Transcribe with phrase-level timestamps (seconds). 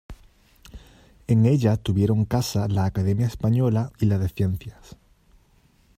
[1.27, 4.97] En ella tuvieron casa la Academia Española y la de Ciencias.